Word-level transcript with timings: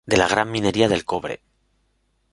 De 0.11 0.17
la 0.17 0.27
gran 0.27 0.49
minería 0.49 0.89
del 0.89 1.05
cobre. 1.05 1.41